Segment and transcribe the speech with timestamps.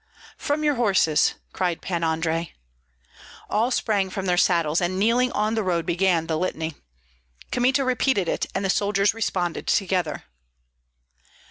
[0.39, 2.53] "From your horses!" cried Pan Andrei.
[3.51, 6.73] All sprang from their saddles, and kneeling on the road began the litany.
[7.51, 10.23] Kmita repeated it, and the soldiers responded together.